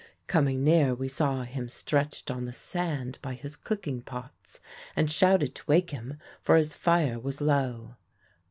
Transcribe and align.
Coming 0.25 0.63
near 0.63 0.95
we 0.95 1.07
saw 1.07 1.43
him 1.43 1.69
stretched 1.69 2.31
on 2.31 2.45
the 2.45 2.53
sand 2.53 3.19
by 3.21 3.35
his 3.35 3.55
cooking 3.55 4.01
pots, 4.01 4.59
and 4.95 5.11
shouted 5.11 5.53
to 5.53 5.63
wake 5.67 5.91
him, 5.91 6.17
for 6.41 6.55
his 6.55 6.73
fire 6.73 7.19
was 7.19 7.39
low. 7.39 7.97